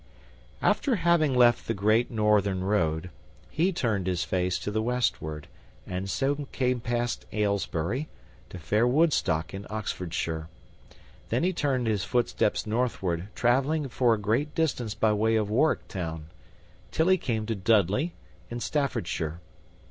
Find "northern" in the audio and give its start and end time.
2.09-2.63